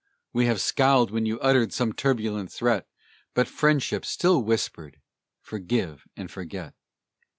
[0.33, 2.87] We have scowled when you uttered some turbulent threat;
[3.35, 4.99] But Friendship still whispered:
[5.41, 6.73] "Forgive and forget."